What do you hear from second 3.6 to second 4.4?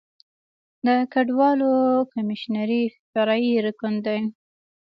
رکن دی.